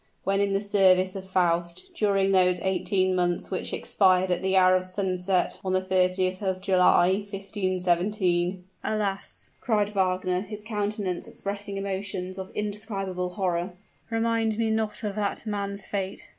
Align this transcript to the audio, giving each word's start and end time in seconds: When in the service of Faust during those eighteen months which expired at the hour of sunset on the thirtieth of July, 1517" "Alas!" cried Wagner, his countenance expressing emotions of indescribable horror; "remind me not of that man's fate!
When 0.23 0.39
in 0.41 0.53
the 0.53 0.61
service 0.63 1.15
of 1.15 1.29
Faust 1.29 1.91
during 1.93 2.31
those 2.31 2.59
eighteen 2.61 3.15
months 3.15 3.51
which 3.51 3.71
expired 3.71 4.31
at 4.31 4.41
the 4.41 4.57
hour 4.57 4.75
of 4.75 4.83
sunset 4.85 5.59
on 5.63 5.73
the 5.73 5.81
thirtieth 5.83 6.41
of 6.41 6.59
July, 6.59 7.11
1517" 7.31 8.63
"Alas!" 8.83 9.51
cried 9.59 9.89
Wagner, 9.89 10.41
his 10.41 10.63
countenance 10.63 11.27
expressing 11.27 11.77
emotions 11.77 12.39
of 12.39 12.49
indescribable 12.55 13.29
horror; 13.35 13.73
"remind 14.09 14.57
me 14.57 14.71
not 14.71 15.03
of 15.03 15.15
that 15.17 15.45
man's 15.45 15.85
fate! 15.85 16.29